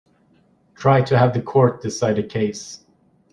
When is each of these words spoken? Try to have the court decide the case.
Try 0.73 1.03
to 1.03 1.15
have 1.15 1.35
the 1.35 1.43
court 1.43 1.83
decide 1.83 2.15
the 2.15 2.23
case. 2.23 2.83